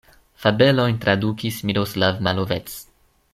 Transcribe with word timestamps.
Fabelojn 0.45 0.97
tradukis 1.03 1.61
Miroslav 1.71 2.19
Malovec. 2.29 2.81